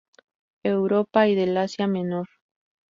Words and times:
Europa 0.63 1.27
y 1.27 1.35
del 1.35 1.55
Asia 1.57 1.85
Menor. 1.85 2.27